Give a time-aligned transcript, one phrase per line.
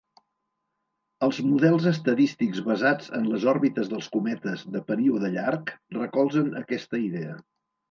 [1.27, 7.41] Els models estadístics basats en les òrbites dels cometes de període llarg recolzen aquesta idea.